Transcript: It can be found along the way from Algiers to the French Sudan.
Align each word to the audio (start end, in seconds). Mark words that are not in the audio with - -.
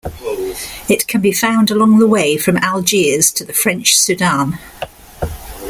It 0.89 1.07
can 1.07 1.21
be 1.21 1.31
found 1.31 1.69
along 1.69 1.99
the 1.99 2.07
way 2.07 2.35
from 2.35 2.57
Algiers 2.57 3.29
to 3.33 3.45
the 3.45 3.53
French 3.53 3.95
Sudan. 3.99 4.57